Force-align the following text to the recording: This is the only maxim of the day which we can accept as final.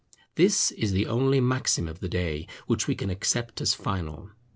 This 0.33 0.71
is 0.71 0.93
the 0.93 1.05
only 1.05 1.39
maxim 1.39 1.87
of 1.87 1.99
the 1.99 2.09
day 2.09 2.47
which 2.65 2.87
we 2.87 2.95
can 2.95 3.11
accept 3.11 3.61
as 3.61 3.75
final. 3.75 4.31